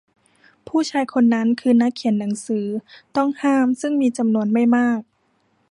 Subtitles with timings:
[0.67, 2.67] ผู้ชายคนนั้นคือนักเขียนหนังสือ
[3.15, 5.01] ต้องห้ามซึ่งมีจำนวนไม่มาก